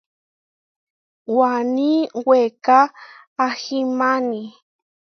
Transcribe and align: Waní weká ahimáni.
Waní 1.37 1.91
weká 2.27 2.79
ahimáni. 3.45 4.43